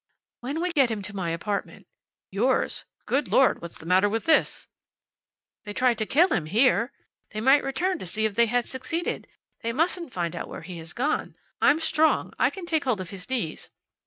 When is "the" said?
3.77-3.85